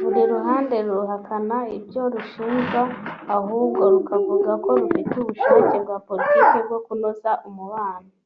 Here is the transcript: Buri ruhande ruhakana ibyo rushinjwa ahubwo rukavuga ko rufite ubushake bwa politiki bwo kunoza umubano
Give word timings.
Buri 0.00 0.20
ruhande 0.32 0.76
ruhakana 0.88 1.58
ibyo 1.78 2.02
rushinjwa 2.12 2.82
ahubwo 3.36 3.82
rukavuga 3.94 4.52
ko 4.64 4.68
rufite 4.80 5.12
ubushake 5.22 5.74
bwa 5.84 5.96
politiki 6.08 6.58
bwo 6.66 6.78
kunoza 6.86 7.32
umubano 7.48 8.08